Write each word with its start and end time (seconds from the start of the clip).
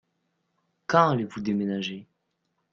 Quand 0.87 1.11
allez-vous 1.11 1.41
déménager? 1.41 2.07